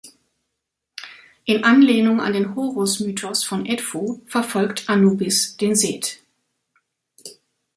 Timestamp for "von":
3.43-3.67